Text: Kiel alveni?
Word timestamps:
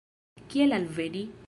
Kiel 0.53 0.75
alveni? 0.79 1.25